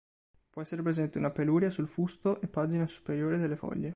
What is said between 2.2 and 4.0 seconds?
e pagina superiore delle foglie.